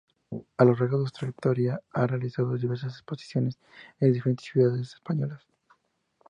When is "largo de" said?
0.73-1.05